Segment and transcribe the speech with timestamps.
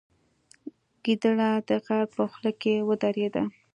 [1.03, 3.43] ګیدړه د غار په خوله کې ودرېده.